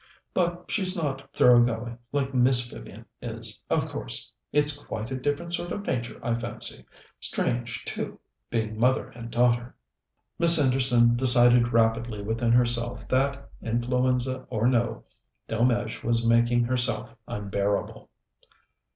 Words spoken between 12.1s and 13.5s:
within herself that,